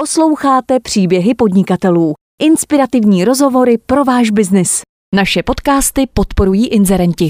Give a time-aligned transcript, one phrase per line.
[0.00, 2.14] Posloucháte příběhy podnikatelů.
[2.42, 4.80] Inspirativní rozhovory pro váš biznis.
[5.14, 7.28] Naše podcasty podporují inzerenti.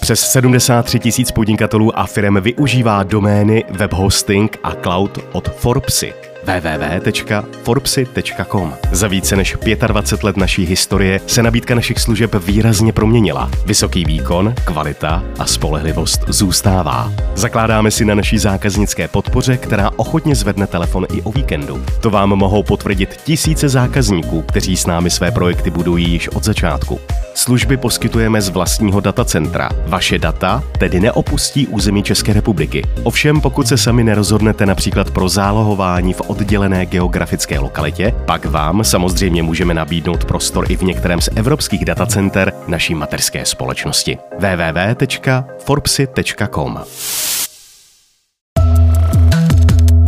[0.00, 8.74] Přes 73 tisíc podnikatelů a firm využívá domény, webhosting a cloud od Forbesy www.forbesy.com.
[8.92, 9.56] Za více než
[9.86, 13.50] 25 let naší historie se nabídka našich služeb výrazně proměnila.
[13.66, 17.12] Vysoký výkon, kvalita a spolehlivost zůstává.
[17.34, 21.84] Zakládáme si na naší zákaznické podpoře, která ochotně zvedne telefon i o víkendu.
[22.00, 27.00] To vám mohou potvrdit tisíce zákazníků, kteří s námi své projekty budují již od začátku.
[27.34, 29.70] Služby poskytujeme z vlastního datacentra.
[29.86, 32.82] Vaše data tedy neopustí území České republiky.
[33.02, 39.42] Ovšem, pokud se sami nerozhodnete například pro zálohování v oddělené geografické lokalitě, pak vám samozřejmě
[39.42, 44.18] můžeme nabídnout prostor i v některém z evropských datacenter naší materské společnosti.
[44.38, 46.78] www.forbesy.com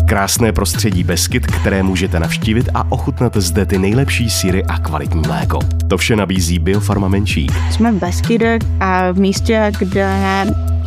[0.08, 5.58] Krásné prostředí Beskyt, které můžete navštívit a ochutnat zde ty nejlepší síry a kvalitní mléko.
[5.88, 7.52] To vše nabízí Biofarma Menšík.
[7.70, 10.16] Jsme v Beskydech a v místě, kde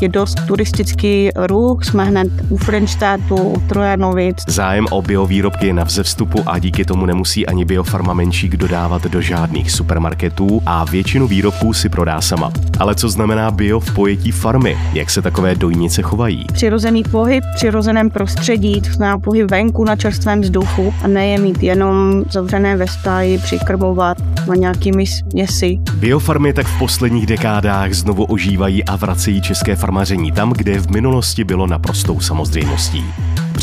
[0.04, 4.38] je dost turistický ruch, jsme hned u Frenštátu, u Trojanovic.
[4.48, 9.22] Zájem o biovýrobky je na vzevstupu a díky tomu nemusí ani Biofarma Menšík dodávat do
[9.22, 12.52] žádných supermarketů a většinu výrobků si prodá sama.
[12.80, 14.78] Ale co znamená bio v pojetí farmy?
[14.94, 16.46] Jak se takové dojnice chovají?
[16.54, 21.40] Přirozený pohyb v přirozeném prostředí, to znamená pohyb venku na čerstvém vzduchu a ne je
[21.40, 25.78] mít jenom zavřené ve stáji, přikrmovat na nějakými směsi.
[25.96, 31.44] Biofarmy tak v posledních dekádách znovu ožívají a vracejí české farmaření tam, kde v minulosti
[31.44, 33.04] bylo naprostou samozřejmostí.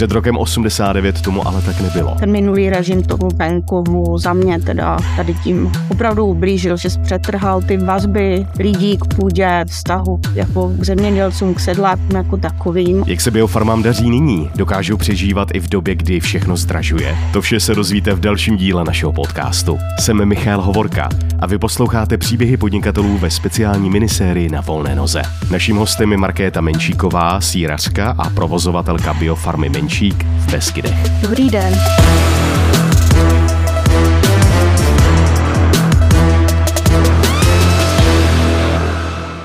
[0.00, 2.16] Před rokem 89 tomu ale tak nebylo.
[2.20, 7.76] Ten minulý režim tomu venkovu za mě teda tady tím opravdu ublížil, že přetrhal ty
[7.76, 13.04] vazby lidí k půdě, vztahu jako k zemědělcům, k sedlákům jako takovým.
[13.06, 14.50] Jak se biofarmám daří nyní?
[14.54, 17.16] Dokážou přežívat i v době, kdy všechno zdražuje?
[17.32, 19.78] To vše se dozvíte v dalším díle našeho podcastu.
[19.98, 21.08] Jsem Michal Hovorka
[21.40, 25.22] a vy posloucháte příběhy podnikatelů ve speciální minisérii na volné noze.
[25.50, 31.20] Naším hostem je Markéta Menšíková, sírařka a provozovatelka biofarmy Menšík v Beskydech.
[31.22, 31.74] Dobrý den.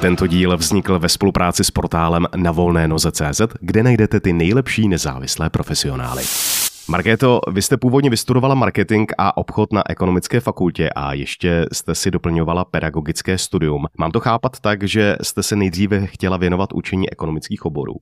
[0.02, 5.50] Tento díl vznikl ve spolupráci s portálem na volné noze.cz, kde najdete ty nejlepší nezávislé
[5.50, 6.24] profesionály.
[6.88, 12.12] Markéto, vy jste původně vystudovala marketing a obchod na ekonomické fakultě a ještě jste si
[12.12, 13.86] doplňovala pedagogické studium.
[13.98, 17.96] Mám to chápat tak, že jste se nejdříve chtěla věnovat učení ekonomických oborů?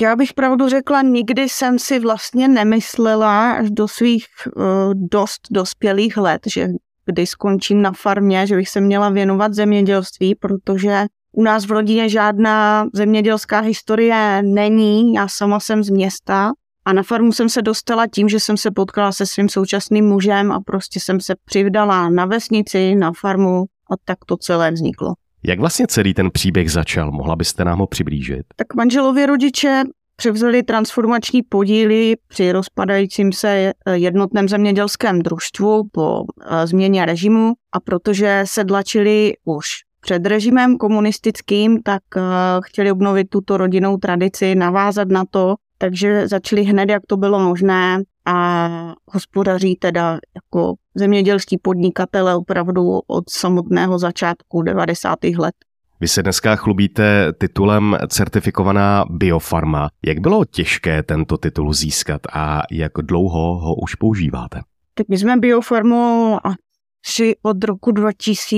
[0.00, 4.62] Já bych pravdu řekla, nikdy jsem si vlastně nemyslela až do svých uh,
[4.94, 6.68] dost dospělých let, že
[7.06, 12.08] kdy skončím na farmě, že bych se měla věnovat zemědělství, protože u nás v rodině
[12.08, 15.14] žádná zemědělská historie není.
[15.14, 16.52] Já sama jsem z města
[16.84, 20.52] a na farmu jsem se dostala tím, že jsem se potkala se svým současným mužem
[20.52, 25.14] a prostě jsem se přivdala na vesnici, na farmu a tak to celé vzniklo.
[25.44, 27.12] Jak vlastně celý ten příběh začal?
[27.12, 28.46] Mohla byste nám ho přiblížit?
[28.56, 29.82] Tak manželově rodiče
[30.16, 38.42] převzali transformační podíly při rozpadajícím se jednotném zemědělském družstvu po eh, změně režimu a protože
[38.46, 39.66] se dlačili už
[40.00, 42.20] před režimem komunistickým, tak eh,
[42.64, 48.02] chtěli obnovit tuto rodinnou tradici, navázat na to, takže začali hned, jak to bylo možné
[48.26, 48.68] a
[49.12, 55.18] hospodaří teda jako zemědělští podnikatele opravdu od samotného začátku 90.
[55.38, 55.54] let.
[56.00, 59.88] Vy se dneska chlubíte titulem certifikovaná biofarma.
[60.06, 64.60] Jak bylo těžké tento titul získat a jak dlouho ho už používáte?
[64.94, 68.56] Tak my jsme biofarmou asi od roku 2000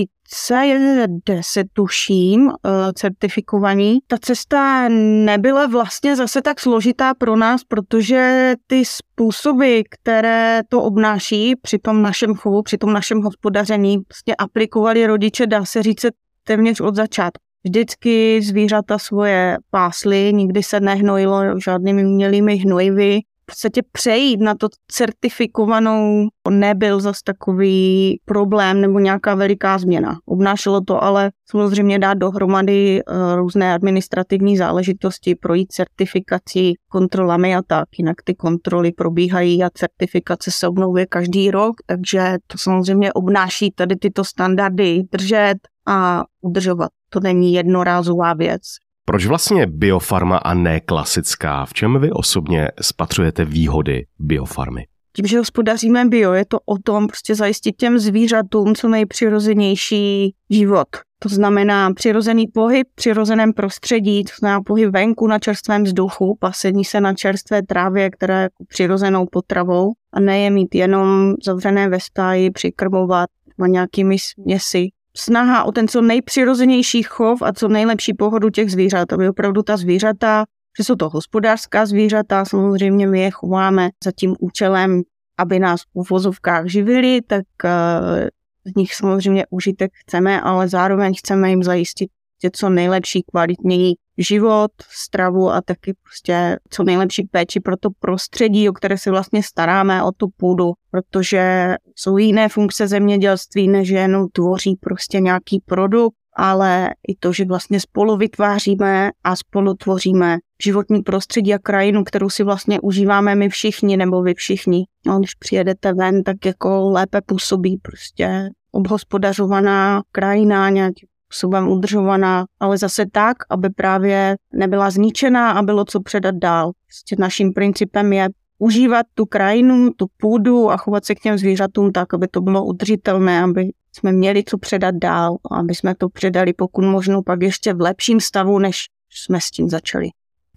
[1.24, 3.98] 10 tuším, eh, certifikovaní.
[4.06, 4.88] Ta cesta
[5.24, 12.02] nebyla vlastně zase tak složitá pro nás, protože ty způsoby, které to obnáší při tom
[12.02, 16.06] našem chovu, při tom našem hospodaření, vlastně aplikovali rodiče, dá se říct,
[16.44, 17.42] téměř od začátku.
[17.64, 26.28] Vždycky zvířata svoje pásly, nikdy se nehnojilo žádnými umělými hnojivy, podstatě přejít na to certifikovanou
[26.50, 30.18] nebyl zas takový problém nebo nějaká veliká změna.
[30.26, 37.88] Obnášelo to ale samozřejmě dát dohromady eh, různé administrativní záležitosti, projít certifikací, kontrolami a tak.
[37.98, 43.96] Jinak ty kontroly probíhají a certifikace se obnovuje každý rok, takže to samozřejmě obnáší tady
[43.96, 46.90] tyto standardy držet a udržovat.
[47.08, 48.62] To není jednorázová věc.
[49.04, 51.66] Proč vlastně biofarma a ne klasická?
[51.66, 54.86] V čem vy osobně spatřujete výhody biofarmy?
[55.16, 60.88] tím, že hospodaříme bio, je to o tom prostě zajistit těm zvířatům co nejpřirozenější život.
[61.18, 66.84] To znamená přirozený pohyb v přirozeném prostředí, to znamená pohyb venku na čerstvém vzduchu, pasení
[66.84, 72.00] se na čerstvé trávě, která je přirozenou potravou a ne je mít jenom zavřené ve
[72.00, 73.30] stáji, přikrmovat
[73.66, 74.88] nějakými směsi.
[75.16, 79.76] Snaha o ten co nejpřirozenější chov a co nejlepší pohodu těch zvířat, aby opravdu ta
[79.76, 80.44] zvířata,
[80.78, 85.02] že jsou to hospodářská zvířata, samozřejmě my je chováme za tím účelem,
[85.38, 88.28] aby nás v uvozovkách živili, tak eh,
[88.64, 92.10] z nich samozřejmě užitek chceme, ale zároveň chceme jim zajistit
[92.52, 98.72] co nejlepší, kvalitněji život, stravu a taky prostě co nejlepší péči pro to prostředí, o
[98.72, 104.76] které se vlastně staráme, o tu půdu, protože jsou jiné funkce zemědělství, než jenom tvoří
[104.80, 111.54] prostě nějaký produkt, ale i to, že vlastně spolu vytváříme a spolu tvoříme životní prostředí
[111.54, 114.84] a krajinu, kterou si vlastně užíváme my všichni nebo vy všichni.
[115.06, 122.78] No, když přijedete ven, tak jako lépe působí prostě obhospodařovaná krajina, nějakým způsobem udržovaná, ale
[122.78, 126.72] zase tak, aby právě nebyla zničená a bylo co předat dál.
[126.86, 131.92] Prostě naším principem je užívat tu krajinu, tu půdu a chovat se k těm zvířatům
[131.92, 136.52] tak, aby to bylo udržitelné, aby jsme měli co předat dál, aby jsme to předali
[136.52, 138.76] pokud možno pak ještě v lepším stavu, než
[139.10, 140.08] jsme s tím začali.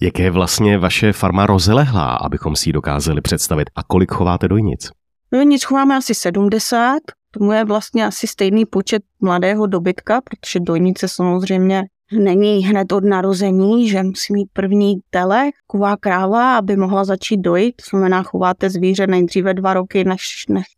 [0.01, 4.89] Jak je vlastně vaše farma rozlehlá, abychom si ji dokázali představit a kolik chováte dojnic?
[5.31, 6.97] Dojnic chováme asi 70,
[7.39, 13.89] tomu je vlastně asi stejný počet mladého dobytka, protože dojnice samozřejmě není hned od narození,
[13.89, 17.75] že musí mít první tele, ková kráva, aby mohla začít dojít.
[17.75, 20.21] To znamená, chováte zvíře nejdříve dva roky, než,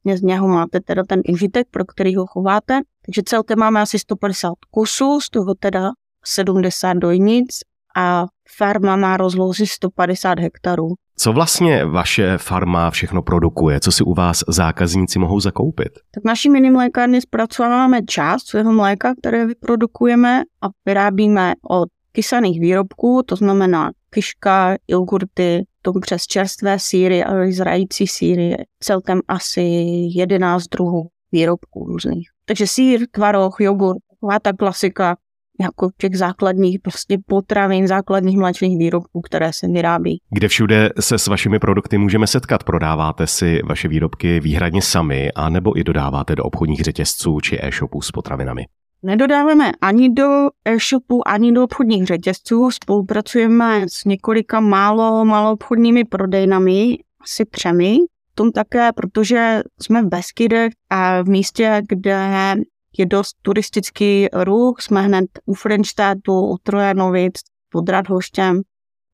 [0.05, 2.79] než z něho máte teda ten užitek, pro který ho chováte.
[3.05, 5.89] Takže celkem máme asi 150 kusů, z toho teda
[6.25, 7.59] 70 dojnic
[7.97, 8.25] a
[8.57, 10.87] farma má rozlohy 150 hektarů.
[11.19, 13.79] Co vlastně vaše farma všechno produkuje?
[13.79, 15.89] Co si u vás zákazníci mohou zakoupit?
[16.11, 22.59] Tak v naší mini mlékárně zpracováváme část svého mléka, které vyprodukujeme a vyrábíme od kysaných
[22.59, 30.63] výrobků, to znamená kyška, jogurty, tom přes čerstvé síry a zrající síry, celkem asi 11
[30.67, 32.29] druhů výrobků různých.
[32.45, 35.17] Takže sír, tvaroh, jogurt, taková ta klasika,
[35.59, 40.21] jako těch základních prostě potravin, základních mléčných výrobků, které se vyrábí.
[40.29, 42.63] Kde všude se s vašimi produkty můžeme setkat?
[42.63, 48.01] Prodáváte si vaše výrobky výhradně sami, a nebo i dodáváte do obchodních řetězců či e-shopů
[48.01, 48.65] s potravinami?
[49.03, 50.27] Nedodáváme ani do
[50.65, 52.71] e-shopu, ani do obchodních řetězců.
[52.71, 57.97] Spolupracujeme s několika málo, málo obchodními prodejnami, asi třemi.
[58.35, 62.55] Tom také, protože jsme v Beskydech a v místě, kde
[62.99, 67.33] je dost turistický ruch, jsme hned u Frenštátu, u Trojanovic,
[67.69, 68.61] pod Radhoštěm,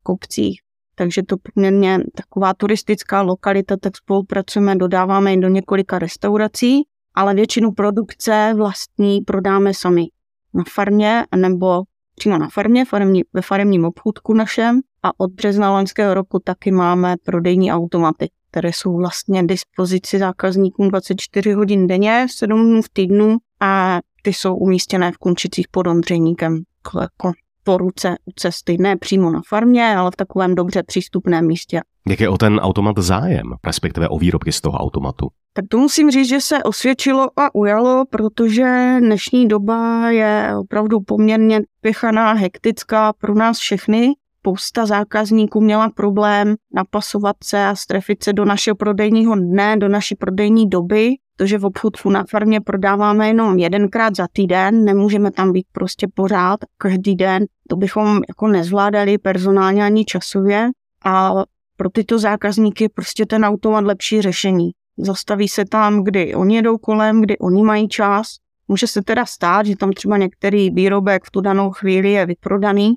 [0.04, 0.60] Kopcích,
[0.96, 6.82] takže to poměrně taková turistická lokalita, tak spolupracujeme, dodáváme i do několika restaurací,
[7.16, 10.06] ale většinu produkce vlastní prodáme sami
[10.54, 11.84] na farmě nebo
[12.16, 14.80] přímo na farmě, farmě ve faremním obchůdku našem.
[15.04, 21.52] A od března loňského roku taky máme prodejní automaty, které jsou vlastně dispozici zákazníkům 24
[21.52, 26.64] hodin denně, 7 dnů v týdnu a ty jsou umístěné v Kunčicích pod Ondřejníkem,
[27.02, 27.32] jako
[27.64, 31.82] po ruce u cesty, ne přímo na farmě, ale v takovém dobře přístupném místě.
[32.10, 35.28] Jak je o ten automat zájem, respektive o výrobky z toho automatu?
[35.54, 41.62] Tak to musím říct, že se osvědčilo a ujalo, protože dnešní doba je opravdu poměrně
[41.82, 44.14] pěchaná, hektická pro nás všechny.
[44.40, 50.16] Spousta zákazníků měla problém napasovat se a strefit se do našeho prodejního dne, do naší
[50.16, 55.52] prodejní doby to, že v obchodku na farmě prodáváme jenom jedenkrát za týden, nemůžeme tam
[55.52, 60.70] být prostě pořád, každý den, to bychom jako nezvládali personálně ani časově
[61.06, 61.34] a
[61.78, 64.72] pro tyto zákazníky prostě ten automat lepší řešení.
[64.98, 68.28] Zastaví se tam, kdy oni jedou kolem, kdy oni mají čas.
[68.68, 72.94] Může se teda stát, že tam třeba některý výrobek v tu danou chvíli je vyprodaný,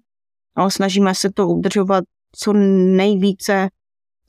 [0.56, 2.04] ale snažíme se to udržovat
[2.36, 3.68] co nejvíce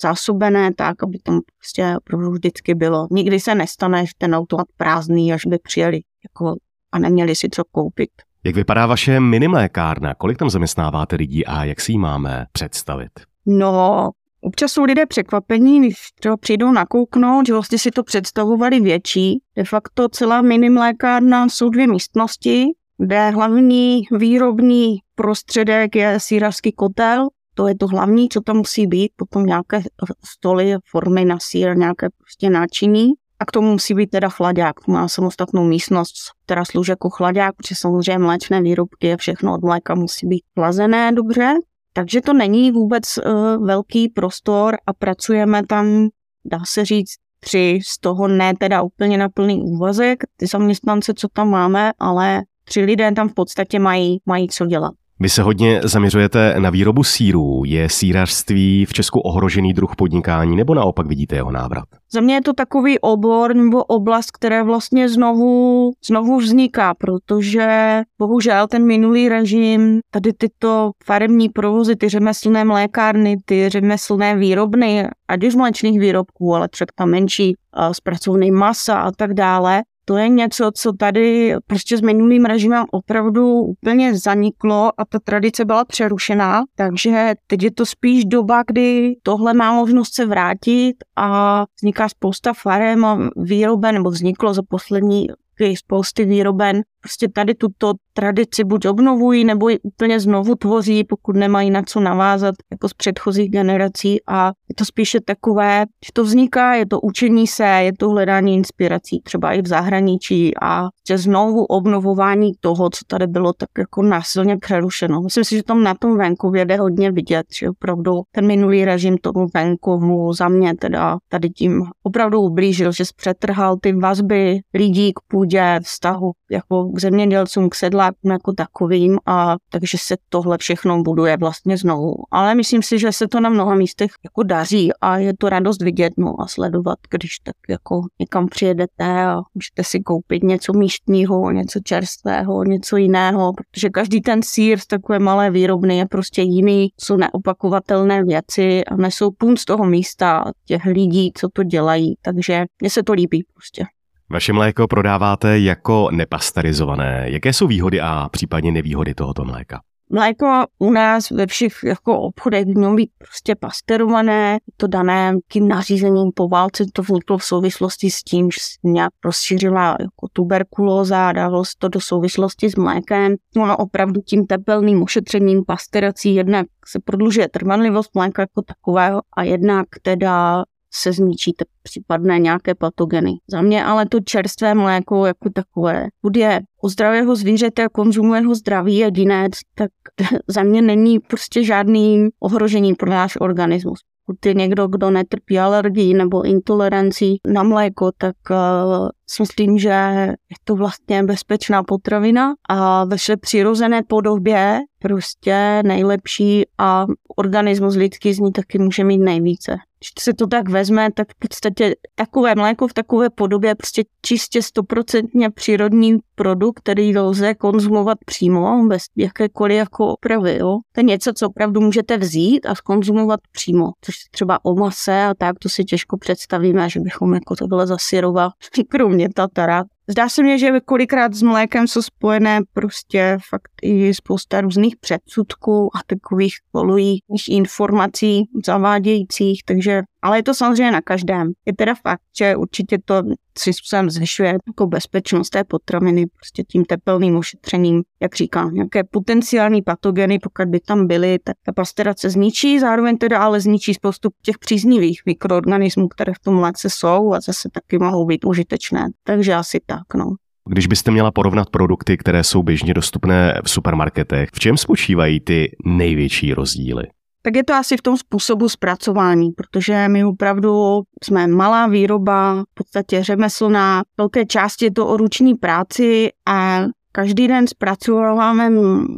[0.01, 3.07] zásobené tak, aby tam prostě opravdu vždycky bylo.
[3.11, 6.55] Nikdy se nestane, že ten automat prázdný, až by přijeli jako,
[6.91, 8.09] a neměli si co koupit.
[8.43, 10.13] Jak vypadá vaše minimlékárna?
[10.13, 13.11] Kolik tam zaměstnáváte lidí a jak si ji máme představit?
[13.45, 14.09] No,
[14.41, 19.41] občas jsou lidé překvapení, když třeba přijdou nakouknout, že vlastně si to představovali větší.
[19.55, 22.65] De facto celá minimlékárna jsou dvě místnosti,
[22.97, 27.27] kde hlavní výrobní prostředek je sírařský kotel,
[27.57, 29.81] to je to hlavní, co tam musí být, potom nějaké
[30.25, 33.11] stoly, formy na sír, nějaké prostě náčiní.
[33.39, 34.87] A k tomu musí být teda chladák.
[34.87, 36.13] Má samostatnou místnost,
[36.45, 41.11] která slouží jako chladák, protože samozřejmě mléčné výrobky a všechno od mléka musí být chlazené
[41.11, 41.53] dobře.
[41.93, 46.07] Takže to není vůbec uh, velký prostor a pracujeme tam,
[46.45, 51.27] dá se říct, tři, z toho ne teda úplně na plný úvazek, ty zaměstnance, co
[51.27, 54.93] tam máme, ale tři lidé tam v podstatě mají, mají co dělat.
[55.19, 57.63] Vy se hodně zaměřujete na výrobu sírů.
[57.65, 61.85] Je sírařství v Česku ohrožený druh podnikání nebo naopak vidíte jeho návrat?
[62.11, 68.67] Za mě je to takový obor nebo oblast, které vlastně znovu, znovu vzniká, protože bohužel
[68.67, 75.55] ten minulý režim, tady tyto faremní provozy, ty řemeslné mlékárny, ty řemeslné výrobny, ať už
[75.55, 77.55] mléčných výrobků, ale třeba menší
[77.91, 83.59] zpracovný masa a tak dále, to je něco, co tady prostě s minulým režimem opravdu
[83.61, 89.53] úplně zaniklo a ta tradice byla přerušená, takže teď je to spíš doba, kdy tohle
[89.53, 95.27] má možnost se vrátit a vzniká spousta farem a výroben, nebo vzniklo za poslední
[95.75, 101.69] spousty výroben prostě tady tuto tradici buď obnovují, nebo ji úplně znovu tvoří, pokud nemají
[101.69, 106.75] na co navázat jako z předchozích generací a je to spíše takové, že to vzniká,
[106.75, 111.65] je to učení se, je to hledání inspirací, třeba i v zahraničí a že znovu
[111.65, 115.21] obnovování toho, co tady bylo tak jako násilně přerušeno.
[115.21, 119.17] Myslím si, že tam na tom venkově jde hodně vidět, že opravdu ten minulý režim
[119.17, 125.19] tomu venkovu za mě teda tady tím opravdu ublížil, že zpřetrhal ty vazby lidí k
[125.27, 125.46] půdě,
[125.83, 131.77] vztahu jako k zemědělcům, k sedlákům jako takovým a takže se tohle všechno buduje vlastně
[131.77, 132.13] znovu.
[132.31, 135.81] Ale myslím si, že se to na mnoha místech jako daří a je to radost
[135.81, 141.51] vidět no, a sledovat, když tak jako někam přijedete a můžete si koupit něco místního,
[141.51, 146.87] něco čerstvého, něco jiného, protože každý ten sír z takové malé výrobny je prostě jiný,
[146.99, 152.65] jsou neopakovatelné věci a nesou půl z toho místa těch lidí, co to dělají, takže
[152.81, 153.96] mně se to líbí prostě.
[154.31, 157.25] Vaše mléko prodáváte jako nepasterizované.
[157.29, 159.81] Jaké jsou výhody a případně nevýhody tohoto mléka?
[160.09, 166.31] Mléko u nás ve všech jako obchodech mělo být prostě pasterované, to dané tím nařízením
[166.35, 171.31] po válce, to vzniklo v souvislosti s tím, že se nějak rozšířila jako tuberkulóza a
[171.31, 173.35] dávalo se to do souvislosti s mlékem.
[173.57, 179.85] Ono opravdu tím tepelným ošetřením pasterací jednak se prodlužuje trvanlivost mléka jako takového a jednak
[180.01, 180.63] teda
[180.97, 183.31] se zničíte případné nějaké patogeny.
[183.51, 188.41] Za mě ale to čerstvé mléko jako takové, pokud je u zdravého zvířete a konzumuje
[188.41, 189.91] ho zdravý jedinec, tak
[190.47, 193.99] za mě není prostě žádný ohrožení pro náš organismus.
[194.25, 199.89] Pokud je někdo, kdo netrpí alergii nebo intolerancí na mléko, tak uh, si myslím, že
[200.29, 207.05] je to vlastně bezpečná potravina a ve přirozené podobě prostě nejlepší a
[207.37, 209.77] organismus lidský z ní taky může mít nejvíce.
[209.99, 214.03] Když se to tak vezme, tak v podstatě takové mléko v takové podobě je prostě
[214.21, 220.57] čistě stoprocentně přírodní produkt, který lze konzumovat přímo, bez jakékoliv jako opravy.
[220.57, 220.77] Jo?
[220.91, 225.33] To je něco, co opravdu můžete vzít a skonzumovat přímo, což třeba o mase a
[225.33, 228.51] tak, to si těžko představíme, že bychom jako tohle zasirovat,
[228.89, 234.61] kromě tatara, Zdá se mně, že kolikrát s mlékem jsou spojené prostě fakt i spousta
[234.61, 241.51] různých předsudků a takových polují informací zavádějících, takže ale je to samozřejmě na každém.
[241.65, 243.23] Je teda fakt, že určitě to
[243.57, 249.81] si způsobem zvyšuje jako bezpečnost té potraviny prostě tím tepelným ošetřením, jak říkám, nějaké potenciální
[249.81, 254.57] patogeny, pokud by tam byly, tak ta pasterace zničí, zároveň teda ale zničí spoustu těch
[254.57, 259.09] příznivých mikroorganismů, které v tom mléce jsou a zase taky mohou být užitečné.
[259.23, 260.35] Takže asi tak, no.
[260.69, 265.75] Když byste měla porovnat produkty, které jsou běžně dostupné v supermarketech, v čem spočívají ty
[265.85, 267.03] největší rozdíly?
[267.47, 272.73] Tak je to asi v tom způsobu zpracování, protože my opravdu jsme malá výroba, v
[272.73, 278.69] podstatě řemeslná, velké části je to o ruční práci a každý den zpracováváme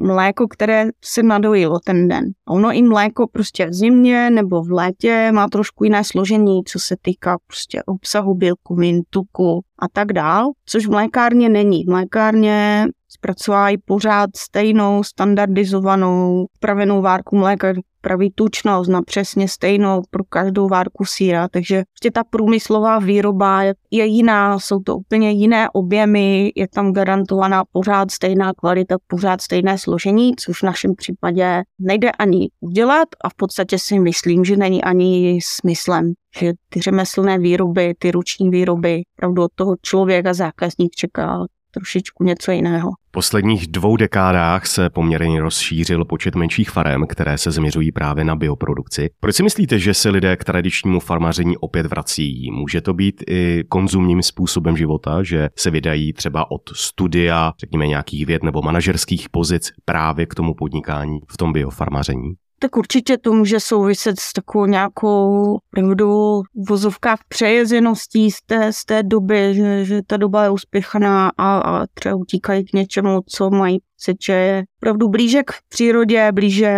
[0.02, 2.26] mléko, které se nadojilo ten den.
[2.50, 6.96] Ono i mléko prostě v zimě nebo v létě má trošku jiné složení, co se
[7.02, 11.84] týká prostě obsahu bílkovin, tuku a tak dál, což v mlékárně není.
[11.84, 20.24] V mlékárně zpracovají pořád stejnou standardizovanou pravenou várku mléka, praví tučnost na přesně stejnou pro
[20.24, 26.52] každou várku síra, takže prostě ta průmyslová výroba je jiná, jsou to úplně jiné objemy,
[26.56, 32.50] je tam garantovaná pořád stejná kvalita, pořád stejné složení, což v našem případě nejde ani
[32.60, 38.12] udělat a v podstatě si myslím, že není ani smyslem že ty řemeslné výroby, ty
[38.12, 42.90] ruční výroby, opravdu od toho člověka zákazník čeká trošičku něco jiného.
[43.08, 48.36] V posledních dvou dekádách se poměrně rozšířil počet menších farem, které se zaměřují právě na
[48.36, 49.10] bioprodukci.
[49.20, 52.52] Proč si myslíte, že se lidé k tradičnímu farmaření opět vrací?
[52.52, 58.26] Může to být i konzumním způsobem života, že se vydají třeba od studia, řekněme nějakých
[58.26, 62.34] věd nebo manažerských pozic právě k tomu podnikání v tom biofarmaření?
[62.60, 69.04] Tak určitě to může souviset s takovou nějakou opravdu vozovkách přejezeností z té, z té
[69.04, 73.80] doby, že, že ta doba je uspěchaná a, a třeba utíkají k něčemu, co mají
[74.26, 76.74] že je opravdu blíže k přírodě, blíže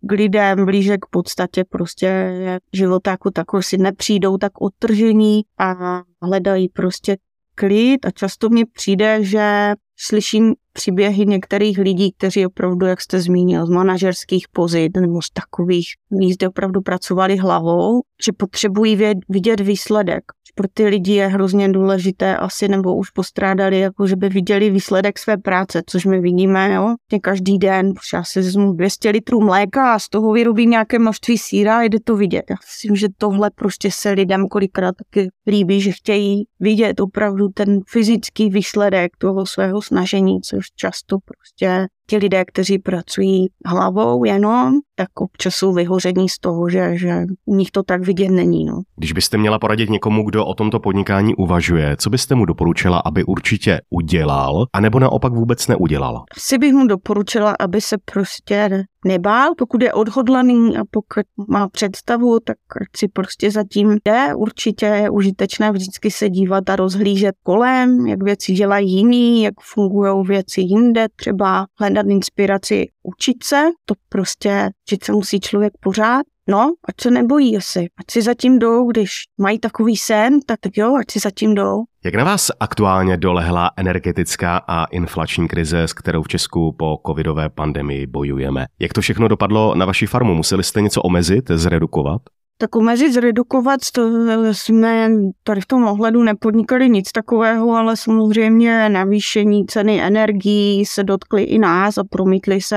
[0.00, 2.32] k lidem, blíže k podstatě prostě
[2.72, 3.62] života jako takový.
[3.62, 7.16] Si nepřijdou tak odtržení a hledají prostě
[7.54, 8.06] klid.
[8.06, 13.70] A často mi přijde, že slyším příběhy některých lidí, kteří opravdu, jak jste zmínil, z
[13.70, 18.98] manažerských pozic nebo z takových míst, opravdu pracovali hlavou, že potřebují
[19.28, 20.24] vidět výsledek
[20.56, 25.18] pro ty lidi je hrozně důležité asi, nebo už postrádali, jako že by viděli výsledek
[25.18, 29.98] své práce, což my vidíme, jo, každý den, já si vezmu 200 litrů mléka a
[29.98, 32.44] z toho vyrobím nějaké množství síra a jde to vidět.
[32.50, 37.80] Já myslím, že tohle prostě se lidem kolikrát taky líbí, že chtějí vidět opravdu ten
[37.88, 45.08] fyzický výsledek toho svého snažení, což často prostě ti lidé, kteří pracují hlavou jenom, tak
[45.20, 48.64] občas jsou vyhoření z toho, že, že u nich to tak vidět není.
[48.64, 48.82] No.
[48.96, 53.24] Když byste měla poradit někomu, kdo o tomto podnikání uvažuje, co byste mu doporučila, aby
[53.24, 56.24] určitě udělal, anebo naopak vůbec neudělal?
[56.36, 62.40] Asi bych mu doporučila, aby se prostě nebál, pokud je odhodlaný a pokud má představu,
[62.40, 62.56] tak
[62.96, 64.34] si prostě zatím jde.
[64.34, 70.26] Určitě je užitečné vždycky se dívat a rozhlížet kolem, jak věci dělají jiný, jak fungují
[70.26, 76.72] věci jinde, třeba hledat inspiraci učit se, to prostě, že se musí člověk pořád No,
[76.88, 77.88] ať se nebojí asi.
[77.98, 79.10] Ať si zatím jdou, když
[79.40, 81.84] mají takový sen, tak, tak jo, ať si zatím jdou.
[82.04, 87.48] Jak na vás aktuálně dolehla energetická a inflační krize, s kterou v Česku po covidové
[87.48, 88.66] pandemii bojujeme?
[88.78, 90.34] Jak to všechno dopadlo na vaši farmu?
[90.34, 92.22] Museli jste něco omezit, zredukovat?
[92.58, 94.10] Tak omezit, zredukovat, to
[94.54, 95.10] jsme
[95.42, 101.58] tady v tom ohledu nepodnikali nic takového, ale samozřejmě navýšení ceny energií se dotkly i
[101.58, 102.76] nás a promítly se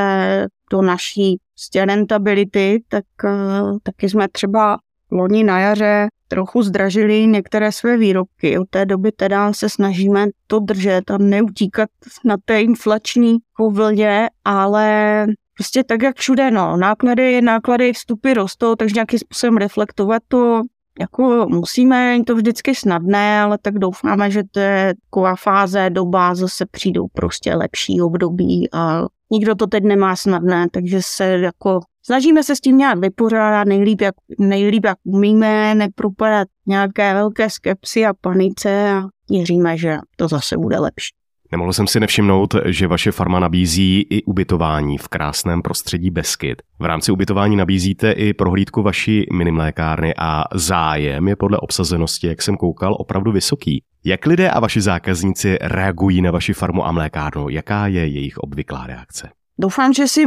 [0.69, 4.77] do naší prostě rentability, tak uh, taky jsme třeba
[5.11, 8.57] loni na jaře trochu zdražili některé své výrobky.
[8.57, 11.89] Od té doby teda se snažíme to držet a neutíkat
[12.25, 13.37] na té inflační
[13.71, 15.25] vlně, ale
[15.57, 20.61] prostě tak, jak všude, no, náklady, náklady, vstupy rostou, takže nějakým způsobem reflektovat to
[20.99, 26.65] jako musíme, to vždycky snadné, ale tak doufáme, že to je taková fáze, doba, zase
[26.65, 32.55] přijdou prostě lepší období a nikdo to teď nemá snadné, takže se jako snažíme se
[32.55, 38.91] s tím nějak vypořádat nejlíp, jak, nejlíp, jak umíme, nepropadat nějaké velké skepsy a panice
[38.91, 41.09] a věříme, že to zase bude lepší.
[41.51, 46.61] Nemohl jsem si nevšimnout, že vaše farma nabízí i ubytování v krásném prostředí Beskyt.
[46.79, 52.57] V rámci ubytování nabízíte i prohlídku vaší minimlékárny a zájem je podle obsazenosti, jak jsem
[52.57, 53.83] koukal, opravdu vysoký.
[54.03, 57.49] Jak lidé a vaši zákazníci reagují na vaši farmu a mlékárnu?
[57.49, 59.29] Jaká je jejich obvyklá reakce?
[59.61, 60.25] Doufám, že si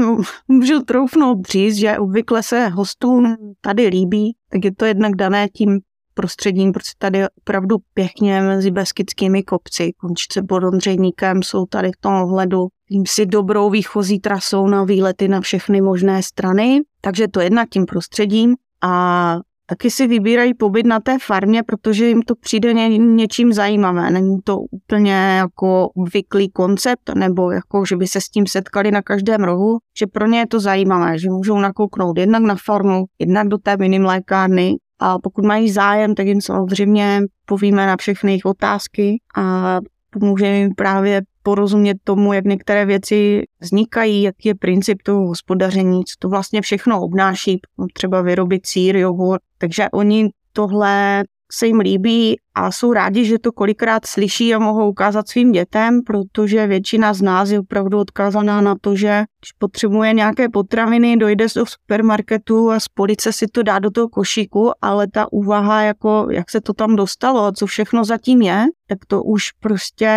[0.48, 5.80] můžu troufnout říct, že obvykle se hostům tady líbí, tak je to jednak dané tím
[6.14, 9.92] prostředím, protože tady je opravdu pěkně mezi beskidskými kopci.
[9.96, 15.28] Končice pod Ondřejníkem jsou tady v tom ohledu tím si dobrou výchozí trasou na výlety
[15.28, 16.80] na všechny možné strany.
[17.00, 18.54] Takže to jednak tím prostředím.
[18.82, 19.36] A
[19.72, 24.10] taky si vybírají pobyt na té farmě, protože jim to přijde ně, něčím zajímavé.
[24.10, 29.02] Není to úplně jako obvyklý koncept, nebo jako, že by se s tím setkali na
[29.02, 33.48] každém rohu, že pro ně je to zajímavé, že můžou nakouknout jednak na farmu, jednak
[33.48, 39.20] do té minimlékárny a pokud mají zájem, tak jim samozřejmě povíme na všechny jejich otázky
[39.36, 39.78] a
[40.10, 46.14] pomůžeme jim právě porozumět tomu, jak některé věci vznikají, jaký je princip toho hospodaření, co
[46.18, 47.60] to vlastně všechno obnáší,
[47.94, 49.40] třeba vyrobit sír, jogurt.
[49.62, 54.88] Takže oni tohle se jim líbí a jsou rádi, že to kolikrát slyší a mohou
[54.88, 60.12] ukázat svým dětem, protože většina z nás je opravdu odkázaná na to, že když potřebuje
[60.12, 65.08] nějaké potraviny, dojde do supermarketu a z police si to dá do toho košíku, ale
[65.08, 69.22] ta úvaha, jako jak se to tam dostalo a co všechno zatím je, tak to
[69.22, 70.10] už prostě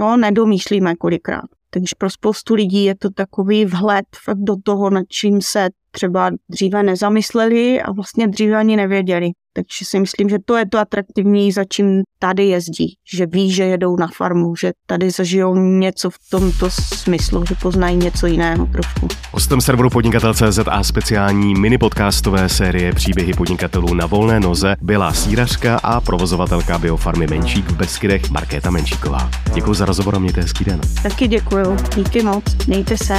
[0.00, 1.44] no, nedomýšlíme kolikrát.
[1.70, 6.82] Takže pro spoustu lidí je to takový vhled do toho, nad čím se třeba dříve
[6.82, 9.30] nezamysleli a vlastně dříve ani nevěděli.
[9.54, 12.96] Takže si myslím, že to je to atraktivní, za čím tady jezdí.
[13.14, 17.96] Že ví, že jedou na farmu, že tady zažijou něco v tomto smyslu, že poznají
[17.96, 19.08] něco jiného trošku.
[19.32, 25.80] Hostem serveru Podnikatel.cz a speciální mini podcastové série Příběhy podnikatelů na volné noze byla sírařka
[25.82, 29.30] a provozovatelka biofarmy Menšík v Beskydech Markéta Menšíková.
[29.54, 30.80] Děkuji za rozhovor a mějte hezký den.
[31.02, 31.76] Taky děkuji.
[31.96, 32.66] Díky moc.
[32.66, 33.14] Mějte se.